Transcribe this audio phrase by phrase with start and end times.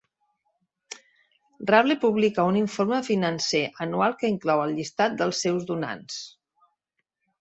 [1.71, 6.17] Rabble publica un informe financer anual que inclou el llistat dels seus donants.